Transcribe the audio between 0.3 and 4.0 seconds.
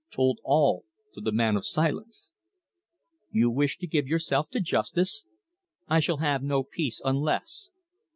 all to the man of silence. "You wish to